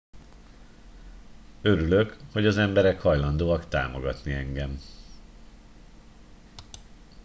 örülök 1.61 2.17
hogy 2.31 2.45
az 2.45 2.57
emberek 2.57 3.01
hajlandóak 3.01 3.67
támogatni 3.67 4.33
engem 4.33 4.79